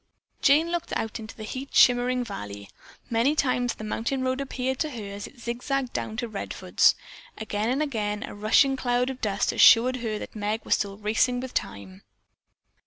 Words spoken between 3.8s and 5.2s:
mountain road reappeared to her